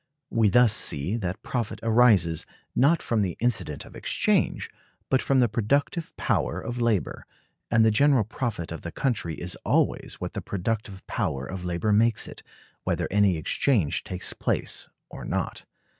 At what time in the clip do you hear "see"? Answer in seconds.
0.73-1.15